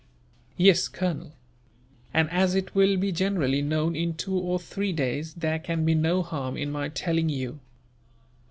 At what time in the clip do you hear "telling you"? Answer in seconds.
6.89-7.59